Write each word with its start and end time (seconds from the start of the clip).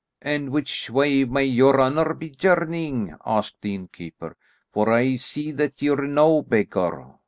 "And 0.23 0.49
which 0.49 0.89
way 0.89 1.25
may 1.25 1.45
your 1.45 1.79
honour 1.79 2.15
be 2.15 2.31
journeying?" 2.31 3.13
asked 3.23 3.61
the 3.61 3.75
innkeeper, 3.75 4.35
"for 4.73 4.91
I 4.91 5.17
see 5.17 5.51
that 5.51 5.79
you 5.83 5.93
are 5.93 6.07
no 6.07 6.41
beggar." 6.41 7.05